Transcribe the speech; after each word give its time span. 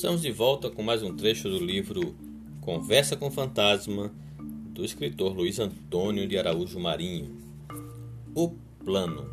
Estamos 0.00 0.22
de 0.22 0.32
volta 0.32 0.70
com 0.70 0.82
mais 0.82 1.02
um 1.02 1.14
trecho 1.14 1.46
do 1.50 1.58
livro 1.58 2.16
Conversa 2.62 3.16
com 3.16 3.30
Fantasma, 3.30 4.10
do 4.72 4.82
escritor 4.82 5.36
Luiz 5.36 5.58
Antônio 5.58 6.26
de 6.26 6.38
Araújo 6.38 6.80
Marinho. 6.80 7.36
O 8.34 8.54
Plano. 8.82 9.30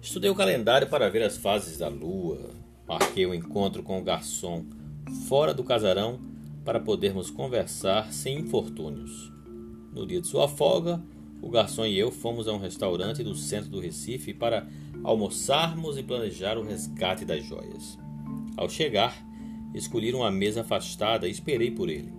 Estudei 0.00 0.30
o 0.30 0.34
calendário 0.36 0.88
para 0.88 1.10
ver 1.10 1.24
as 1.24 1.36
fases 1.36 1.78
da 1.78 1.88
lua. 1.88 2.50
Marquei 2.86 3.26
o 3.26 3.34
encontro 3.34 3.82
com 3.82 3.98
o 3.98 4.04
garçom 4.04 4.64
fora 5.26 5.52
do 5.52 5.64
casarão 5.64 6.20
para 6.64 6.78
podermos 6.78 7.30
conversar 7.30 8.12
sem 8.12 8.38
infortúnios. 8.38 9.32
No 9.92 10.06
dia 10.06 10.20
de 10.20 10.28
sua 10.28 10.46
folga, 10.46 11.02
o 11.42 11.50
garçom 11.50 11.84
e 11.84 11.98
eu 11.98 12.12
fomos 12.12 12.46
a 12.46 12.52
um 12.52 12.60
restaurante 12.60 13.24
do 13.24 13.34
centro 13.34 13.70
do 13.70 13.80
Recife 13.80 14.32
para 14.32 14.68
almoçarmos 15.02 15.98
e 15.98 16.02
planejar 16.04 16.56
o 16.56 16.62
resgate 16.62 17.24
das 17.24 17.44
joias. 17.44 17.98
Ao 18.56 18.68
chegar, 18.68 19.16
escolhi 19.74 20.12
uma 20.12 20.30
mesa 20.30 20.62
afastada 20.62 21.28
e 21.28 21.30
esperei 21.30 21.70
por 21.70 21.88
ele. 21.88 22.12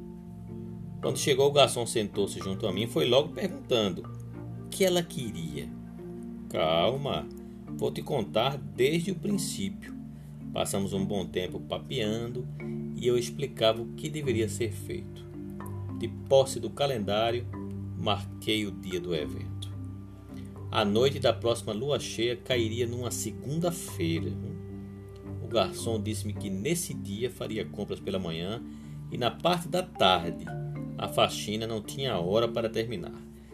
Quando 1.02 1.17
chegou, 1.17 1.49
o 1.49 1.52
garçom 1.52 1.85
sentou-se 1.85 2.39
junto 2.39 2.67
a 2.67 2.72
mim 2.72 2.84
e 2.84 2.88
foi 2.88 3.08
logo 3.08 3.30
perguntando 3.30 4.03
o 4.66 4.70
que 4.70 4.86
ela 4.86 5.02
queria. 5.02 5.67
Calma, 6.49 7.27
vou 7.77 7.91
te 7.91 8.02
contar 8.02 8.58
desde 8.58 9.12
o 9.12 9.16
princípio. 9.16 9.95
Passamos 10.53 10.94
um 10.94 11.03
bom 11.03 11.25
tempo 11.25 11.59
papeando 11.59 12.48
e 12.95 13.08
eu 13.08 13.17
explicava 13.17 13.81
o 13.81 13.94
que 13.94 14.09
deveria 14.09 14.48
ser 14.48 14.72
feito. 14.72 15.25
De 15.98 16.08
posse 16.08 16.59
do 16.59 16.70
calendário, 16.70 17.48
marquei 17.98 18.66
o 18.66 18.72
dia 18.72 19.00
do 19.00 19.16
evento. 19.16 19.72
A 20.70 20.86
noite 20.86 21.20
da 21.20 21.34
próxima 21.34 21.73
lua 21.73 22.00
cheia 22.00 22.36
cairia 22.36 22.88
numa 22.88 23.11
segunda-feira 23.11 24.31
garçom 25.52 26.02
disse-me 26.02 26.33
que 26.33 26.49
nesse 26.49 26.94
dia 26.94 27.30
faria 27.30 27.66
compras 27.66 27.99
pela 27.99 28.17
manhã 28.17 28.61
e 29.11 29.17
na 29.17 29.30
parte 29.30 29.67
da 29.67 29.83
tarde 29.83 30.45
a 30.97 31.07
faxina 31.07 31.67
não 31.67 31.81
tinha 31.81 32.17
hora 32.17 32.47
para 32.47 32.69
terminar. 32.69 33.13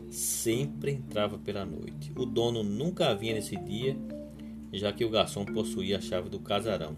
Sempre 0.09 0.91
entrava 0.91 1.37
pela 1.37 1.65
noite. 1.65 2.11
O 2.15 2.25
dono 2.25 2.63
nunca 2.63 3.13
vinha 3.15 3.33
nesse 3.33 3.55
dia, 3.57 3.97
já 4.71 4.91
que 4.91 5.03
o 5.03 5.09
garçom 5.09 5.45
possuía 5.45 5.97
a 5.97 6.01
chave 6.01 6.29
do 6.29 6.39
casarão. 6.39 6.95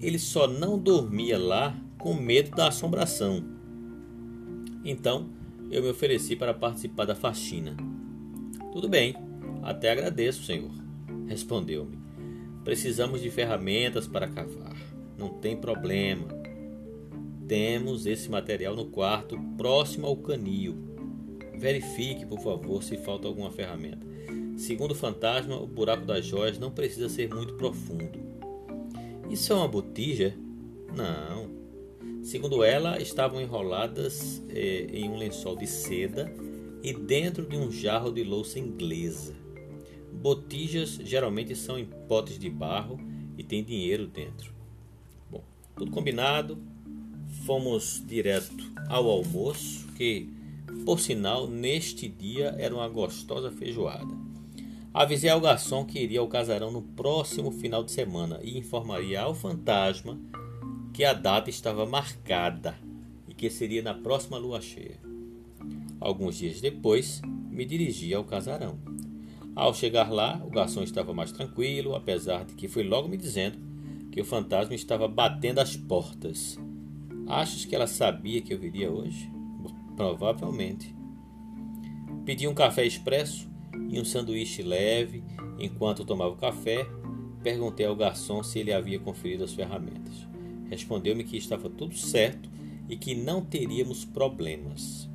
Ele 0.00 0.18
só 0.18 0.46
não 0.46 0.78
dormia 0.78 1.38
lá 1.38 1.76
com 1.98 2.14
medo 2.14 2.50
da 2.50 2.68
assombração. 2.68 3.44
Então, 4.84 5.28
eu 5.70 5.82
me 5.82 5.88
ofereci 5.88 6.36
para 6.36 6.54
participar 6.54 7.04
da 7.04 7.14
faxina. 7.14 7.76
Tudo 8.72 8.88
bem, 8.88 9.16
até 9.62 9.90
agradeço, 9.90 10.44
senhor, 10.44 10.70
respondeu-me. 11.26 12.05
Precisamos 12.66 13.22
de 13.22 13.30
ferramentas 13.30 14.08
para 14.08 14.26
cavar. 14.26 14.74
Não 15.16 15.28
tem 15.28 15.56
problema. 15.56 16.26
Temos 17.46 18.06
esse 18.06 18.28
material 18.28 18.74
no 18.74 18.86
quarto 18.86 19.38
próximo 19.56 20.08
ao 20.08 20.16
canil. 20.16 20.74
Verifique, 21.56 22.26
por 22.26 22.40
favor, 22.40 22.82
se 22.82 22.96
falta 22.96 23.28
alguma 23.28 23.52
ferramenta. 23.52 24.04
Segundo 24.56 24.90
o 24.90 24.94
fantasma, 24.96 25.54
o 25.54 25.64
buraco 25.64 26.04
das 26.04 26.26
joias 26.26 26.58
não 26.58 26.72
precisa 26.72 27.08
ser 27.08 27.32
muito 27.32 27.54
profundo. 27.54 28.18
Isso 29.30 29.52
é 29.52 29.56
uma 29.56 29.68
botija? 29.68 30.36
Não. 30.92 31.48
Segundo 32.20 32.64
ela, 32.64 33.00
estavam 33.00 33.40
enroladas 33.40 34.42
eh, 34.48 34.88
em 34.92 35.08
um 35.08 35.16
lençol 35.16 35.54
de 35.54 35.68
seda 35.68 36.34
e 36.82 36.92
dentro 36.92 37.46
de 37.46 37.56
um 37.56 37.70
jarro 37.70 38.10
de 38.10 38.24
louça 38.24 38.58
inglesa. 38.58 39.45
Botijas 40.12 40.98
geralmente 41.02 41.54
são 41.54 41.78
em 41.78 41.84
potes 41.84 42.38
de 42.38 42.48
barro 42.50 42.98
e 43.36 43.44
tem 43.44 43.62
dinheiro 43.62 44.06
dentro. 44.06 44.54
Bom, 45.30 45.44
tudo 45.76 45.90
combinado. 45.90 46.58
Fomos 47.44 48.02
direto 48.06 48.54
ao 48.88 49.08
almoço, 49.10 49.86
que, 49.96 50.28
por 50.84 51.00
sinal, 51.00 51.46
neste 51.46 52.08
dia 52.08 52.54
era 52.58 52.74
uma 52.74 52.88
gostosa 52.88 53.50
feijoada. 53.50 54.14
Avisei 54.94 55.28
ao 55.28 55.40
garçom 55.40 55.84
que 55.84 55.98
iria 55.98 56.20
ao 56.20 56.28
casarão 56.28 56.70
no 56.70 56.80
próximo 56.80 57.50
final 57.50 57.84
de 57.84 57.92
semana 57.92 58.40
e 58.42 58.56
informaria 58.56 59.20
ao 59.20 59.34
fantasma 59.34 60.18
que 60.94 61.04
a 61.04 61.12
data 61.12 61.50
estava 61.50 61.84
marcada 61.84 62.74
e 63.28 63.34
que 63.34 63.50
seria 63.50 63.82
na 63.82 63.92
próxima 63.92 64.38
lua 64.38 64.62
cheia. 64.62 64.98
Alguns 66.00 66.38
dias 66.38 66.62
depois, 66.62 67.20
me 67.50 67.66
dirigi 67.66 68.14
ao 68.14 68.24
casarão. 68.24 68.78
Ao 69.56 69.72
chegar 69.72 70.12
lá, 70.12 70.38
o 70.44 70.50
garçom 70.50 70.82
estava 70.82 71.14
mais 71.14 71.32
tranquilo, 71.32 71.96
apesar 71.96 72.44
de 72.44 72.52
que 72.52 72.68
foi 72.68 72.84
logo 72.84 73.08
me 73.08 73.16
dizendo 73.16 73.58
que 74.12 74.20
o 74.20 74.24
fantasma 74.24 74.74
estava 74.74 75.08
batendo 75.08 75.60
as 75.60 75.74
portas. 75.74 76.58
Achas 77.26 77.64
que 77.64 77.74
ela 77.74 77.86
sabia 77.86 78.42
que 78.42 78.52
eu 78.52 78.58
viria 78.58 78.92
hoje? 78.92 79.32
Provavelmente. 79.96 80.94
Pedi 82.26 82.46
um 82.46 82.52
café 82.52 82.84
expresso 82.84 83.48
e 83.88 83.98
um 83.98 84.04
sanduíche 84.04 84.62
leve. 84.62 85.24
Enquanto 85.58 86.04
tomava 86.04 86.34
o 86.34 86.36
café, 86.36 86.86
perguntei 87.42 87.86
ao 87.86 87.96
garçom 87.96 88.42
se 88.42 88.58
ele 88.58 88.74
havia 88.74 89.00
conferido 89.00 89.42
as 89.42 89.54
ferramentas. 89.54 90.28
Respondeu-me 90.68 91.24
que 91.24 91.38
estava 91.38 91.70
tudo 91.70 91.96
certo 91.96 92.50
e 92.90 92.96
que 92.96 93.14
não 93.14 93.40
teríamos 93.40 94.04
problemas. 94.04 95.08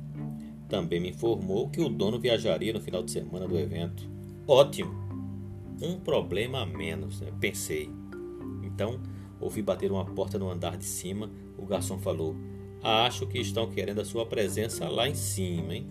Também 0.68 0.98
me 0.98 1.10
informou 1.10 1.68
que 1.68 1.80
o 1.80 1.88
dono 1.88 2.18
viajaria 2.18 2.72
no 2.72 2.80
final 2.80 3.04
de 3.04 3.12
semana 3.12 3.46
do 3.46 3.56
evento. 3.56 4.11
Ótimo! 4.46 4.92
Um 5.80 6.00
problema 6.00 6.62
a 6.62 6.66
menos, 6.66 7.20
né? 7.20 7.32
pensei. 7.40 7.88
Então, 8.62 9.00
ouvi 9.40 9.62
bater 9.62 9.90
uma 9.90 10.04
porta 10.04 10.38
no 10.38 10.50
andar 10.50 10.76
de 10.76 10.84
cima. 10.84 11.30
O 11.56 11.64
garçom 11.64 11.98
falou: 11.98 12.34
Acho 12.82 13.26
que 13.26 13.38
estão 13.38 13.70
querendo 13.70 14.00
a 14.00 14.04
sua 14.04 14.26
presença 14.26 14.88
lá 14.88 15.08
em 15.08 15.14
cima, 15.14 15.74
hein? 15.74 15.86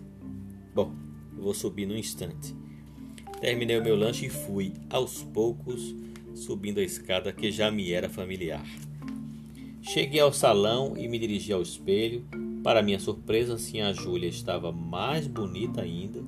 Bom, 0.74 0.92
vou 1.34 1.54
subir 1.54 1.86
no 1.86 1.96
instante. 1.96 2.54
Terminei 3.40 3.78
o 3.78 3.82
meu 3.82 3.96
lanche 3.96 4.26
e 4.26 4.30
fui, 4.30 4.74
aos 4.90 5.22
poucos, 5.22 5.94
subindo 6.34 6.78
a 6.78 6.84
escada 6.84 7.32
que 7.32 7.50
já 7.50 7.70
me 7.70 7.90
era 7.90 8.08
familiar. 8.08 8.64
Cheguei 9.80 10.20
ao 10.20 10.32
salão 10.32 10.94
e 10.96 11.08
me 11.08 11.18
dirigi 11.18 11.52
ao 11.52 11.62
espelho. 11.62 12.24
Para 12.62 12.82
minha 12.82 13.00
surpresa, 13.00 13.54
a 13.54 13.92
Júlia 13.92 14.28
estava 14.28 14.70
mais 14.70 15.26
bonita 15.26 15.80
ainda 15.80 16.22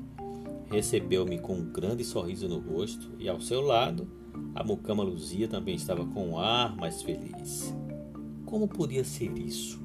recebeu-me 0.71 1.39
com 1.39 1.55
um 1.55 1.73
grande 1.73 2.05
sorriso 2.05 2.49
no 2.49 2.59
rosto 2.59 3.13
e 3.19 3.29
ao 3.29 3.41
seu 3.41 3.61
lado 3.61 4.09
a 4.55 4.63
mucama 4.65 5.03
Luzia 5.03 5.49
também 5.49 5.75
estava 5.75 6.05
com 6.05 6.31
um 6.31 6.39
ar 6.39 6.77
mais 6.77 7.03
feliz. 7.03 7.75
Como 8.45 8.69
podia 8.69 9.05
ser 9.05 9.37
isso? 9.39 9.83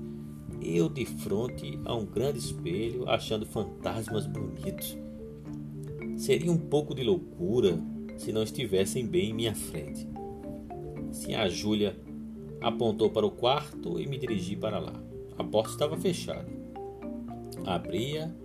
Eu 0.62 0.90
de 0.90 1.06
frente 1.06 1.80
a 1.86 1.96
um 1.96 2.06
grande 2.06 2.40
espelho 2.40 3.10
achando 3.10 3.46
fantasmas 3.46 4.28
bonitos. 4.28 4.98
Seria 6.18 6.52
um 6.52 6.58
pouco 6.58 6.94
de 6.94 7.04
loucura 7.04 7.80
se 8.18 8.32
não 8.32 8.44
estivessem 8.44 9.08
bem 9.08 9.30
em 9.30 9.34
minha 9.34 9.56
frente. 9.56 10.08
Sim, 11.12 11.36
a 11.36 11.48
Júlia 11.48 11.98
apontou 12.62 13.10
para 13.10 13.26
o 13.26 13.32
quarto 13.32 14.00
e 14.00 14.06
me 14.06 14.18
dirigi 14.18 14.56
para 14.56 14.80
lá. 14.80 14.94
A 15.38 15.44
porta 15.44 15.72
estava 15.72 15.98
fechada. 15.98 16.48
Abria 17.66 18.36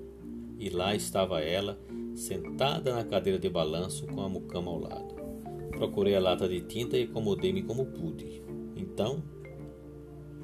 e 0.59 0.71
lá 0.71 0.95
estava 0.95 1.41
ela 1.41 1.79
sentada 2.15 2.95
na 2.95 3.05
cadeira 3.05 3.39
de 3.39 3.49
balanço 3.49 4.07
com 4.07 4.21
a 4.23 4.29
mucama 4.29 4.71
ao 4.71 4.79
lado. 4.79 5.15
Procurei 5.71 6.15
a 6.15 6.21
lata 6.21 6.49
de 6.49 6.61
tinta 6.61 6.97
e 6.97 7.05
acomodei-me 7.05 7.63
como 7.63 7.87
pude. 7.87 8.43
Então, 8.77 9.23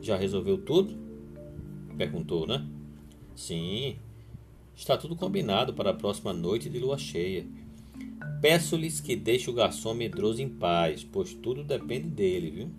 já 0.01 0.17
resolveu 0.17 0.59
tudo? 0.59 0.99
Perguntou, 1.97 2.47
né? 2.47 2.67
Sim, 3.35 3.97
está 4.75 4.97
tudo 4.97 5.15
combinado 5.15 5.73
para 5.73 5.91
a 5.91 5.95
próxima 5.95 6.33
noite 6.33 6.69
de 6.69 6.79
lua 6.79 6.99
cheia. 6.99 7.47
Peço-lhes 8.41 9.01
que 9.01 9.15
deixe 9.15 9.51
o 9.51 9.53
garçom 9.53 9.95
medroso 9.95 10.43
em 10.43 10.49
paz, 10.49 11.05
pois 11.05 11.35
tudo 11.35 11.63
depende 11.63 12.09
dele, 12.09 12.51
viu? 12.51 12.71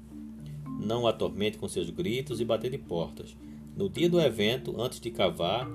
Não 0.80 1.06
atormente 1.06 1.58
com 1.58 1.68
seus 1.68 1.90
gritos 1.90 2.42
e 2.42 2.46
bater 2.46 2.72
de 2.72 2.80
portas. 2.80 3.36
No 3.76 3.88
dia 3.88 4.10
do 4.10 4.20
evento, 4.20 4.80
antes 4.82 5.00
de 5.00 5.12
cavar, 5.12 5.70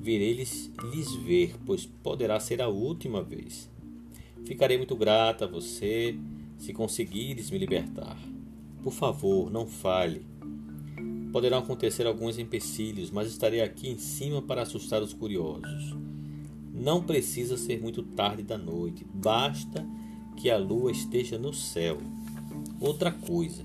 virei 0.00 0.32
lhes, 0.32 0.70
ver, 1.24 1.54
pois 1.66 1.84
poderá 1.84 2.40
ser 2.40 2.62
a 2.62 2.68
última 2.68 3.22
vez. 3.22 3.70
Ficarei 4.46 4.78
muito 4.78 4.96
grata 4.96 5.44
a 5.44 5.48
você 5.48 6.18
se 6.56 6.72
conseguires 6.72 7.50
me 7.50 7.58
libertar. 7.58 8.16
Por 8.82 8.92
favor, 8.92 9.50
não 9.50 9.66
falhe. 9.66 10.24
Poderão 11.30 11.58
acontecer 11.58 12.06
alguns 12.06 12.38
empecilhos, 12.38 13.10
mas 13.10 13.28
estarei 13.28 13.60
aqui 13.60 13.90
em 13.90 13.98
cima 13.98 14.40
para 14.40 14.62
assustar 14.62 15.02
os 15.02 15.12
curiosos. 15.12 15.94
Não 16.72 17.02
precisa 17.02 17.58
ser 17.58 17.80
muito 17.80 18.02
tarde 18.02 18.42
da 18.42 18.56
noite, 18.56 19.04
basta 19.12 19.86
que 20.36 20.50
a 20.50 20.56
lua 20.56 20.90
esteja 20.90 21.38
no 21.38 21.52
céu. 21.52 21.98
Outra 22.80 23.12
coisa, 23.12 23.62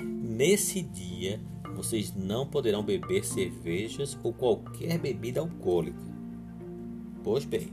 nesse 0.00 0.80
dia 0.80 1.40
vocês 1.72 2.14
não 2.14 2.46
poderão 2.46 2.82
beber 2.82 3.24
cervejas 3.24 4.16
ou 4.22 4.32
qualquer 4.32 4.98
bebida 4.98 5.40
alcoólica. 5.40 6.02
Pois 7.22 7.44
bem, 7.44 7.68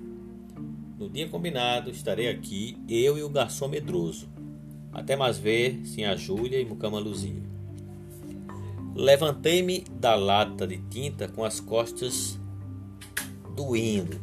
no 0.98 1.10
dia 1.10 1.30
combinado 1.30 1.90
estarei 1.90 2.28
aqui, 2.28 2.78
eu 2.88 3.18
e 3.18 3.24
o 3.24 3.30
garçom 3.30 3.68
medroso. 3.68 4.30
Até 4.92 5.16
mais 5.16 5.38
ver, 5.38 5.82
sim 5.86 6.02
Júlia 6.18 6.60
e 6.60 6.66
Mucama 6.66 7.00
Luzia. 7.00 7.42
Levantei-me 8.96 9.86
da 10.00 10.16
lata 10.16 10.68
de 10.68 10.78
tinta 10.90 11.28
com 11.28 11.44
as 11.44 11.60
costas 11.60 12.38
doendo. 13.56 14.20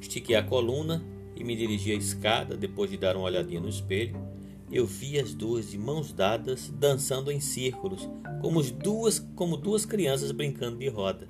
Estiquei 0.00 0.36
a 0.36 0.42
coluna 0.42 1.02
e 1.34 1.42
me 1.42 1.56
dirigi 1.56 1.92
à 1.92 1.94
escada 1.94 2.56
depois 2.56 2.90
de 2.90 2.96
dar 2.96 3.16
uma 3.16 3.24
olhadinha 3.24 3.60
no 3.60 3.68
espelho. 3.68 4.27
Eu 4.70 4.86
vi 4.86 5.18
as 5.18 5.32
duas 5.32 5.70
de 5.70 5.78
mãos 5.78 6.12
dadas 6.12 6.70
dançando 6.78 7.32
em 7.32 7.40
círculos, 7.40 8.08
como 8.42 8.62
duas, 8.62 9.18
como 9.34 9.56
duas 9.56 9.86
crianças 9.86 10.30
brincando 10.30 10.76
de 10.78 10.88
roda. 10.88 11.26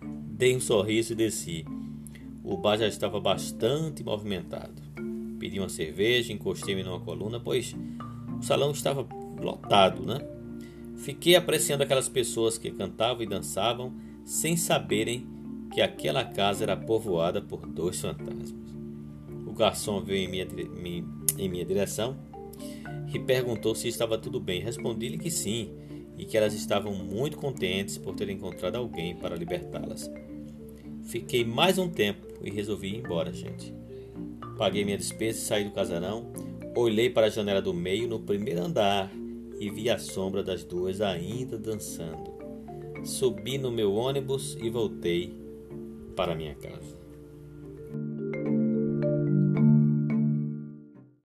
Dei 0.00 0.54
um 0.54 0.60
sorriso 0.60 1.12
e 1.12 1.16
desci. 1.16 1.64
O 2.44 2.56
bar 2.56 2.78
já 2.78 2.86
estava 2.86 3.18
bastante 3.18 4.04
movimentado. 4.04 4.80
Pedi 5.38 5.58
uma 5.58 5.68
cerveja, 5.68 6.32
encostei-me 6.32 6.84
numa 6.84 7.00
coluna, 7.00 7.40
pois 7.40 7.74
o 8.38 8.42
salão 8.42 8.70
estava 8.70 9.06
lotado, 9.40 10.06
né? 10.06 10.20
Fiquei 10.96 11.34
apreciando 11.34 11.82
aquelas 11.82 12.08
pessoas 12.08 12.56
que 12.56 12.70
cantavam 12.70 13.22
e 13.22 13.26
dançavam 13.26 13.92
sem 14.24 14.56
saberem 14.56 15.26
que 15.72 15.80
aquela 15.80 16.24
casa 16.24 16.62
era 16.62 16.76
povoada 16.76 17.42
por 17.42 17.66
dois 17.66 18.00
fantasmas. 18.00 18.54
O 19.44 19.52
garçom 19.52 20.00
veio 20.00 20.24
em 20.24 20.30
minha, 20.30 20.46
em 21.36 21.48
minha 21.48 21.64
direção 21.64 22.16
e 23.12 23.18
perguntou 23.18 23.74
se 23.74 23.88
estava 23.88 24.18
tudo 24.18 24.40
bem. 24.40 24.60
Respondi-lhe 24.60 25.18
que 25.18 25.30
sim 25.30 25.72
e 26.18 26.24
que 26.24 26.36
elas 26.36 26.54
estavam 26.54 26.94
muito 26.94 27.36
contentes 27.36 27.98
por 27.98 28.14
terem 28.14 28.36
encontrado 28.36 28.76
alguém 28.76 29.16
para 29.16 29.36
libertá-las. 29.36 30.10
Fiquei 31.04 31.44
mais 31.44 31.78
um 31.78 31.88
tempo 31.88 32.26
e 32.42 32.50
resolvi 32.50 32.88
ir 32.88 32.98
embora, 32.98 33.32
gente. 33.32 33.72
Paguei 34.58 34.84
minha 34.84 34.98
despesa 34.98 35.38
e 35.38 35.42
saí 35.42 35.64
do 35.64 35.70
casarão. 35.70 36.32
Olhei 36.74 37.08
para 37.08 37.26
a 37.26 37.30
janela 37.30 37.62
do 37.62 37.72
meio 37.72 38.08
no 38.08 38.20
primeiro 38.20 38.62
andar 38.62 39.10
e 39.58 39.70
vi 39.70 39.88
a 39.88 39.98
sombra 39.98 40.42
das 40.42 40.64
duas 40.64 41.00
ainda 41.00 41.58
dançando. 41.58 42.34
Subi 43.04 43.56
no 43.56 43.70
meu 43.70 43.94
ônibus 43.94 44.56
e 44.60 44.68
voltei 44.68 45.32
para 46.14 46.34
minha 46.34 46.54
casa. 46.54 47.05